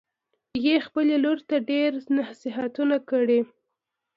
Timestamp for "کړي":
3.09-3.39